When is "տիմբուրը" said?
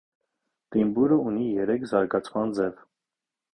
0.75-1.17